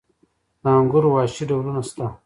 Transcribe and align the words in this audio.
د 0.61 0.65
انګورو 0.77 1.09
وحشي 1.15 1.43
ډولونه 1.49 1.81
شته؟ 1.87 2.05